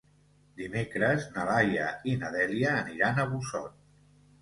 [0.61, 3.81] Dimecres na Laia i na Dèlia aniran a Busot.